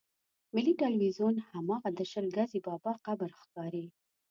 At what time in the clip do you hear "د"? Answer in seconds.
1.97-1.99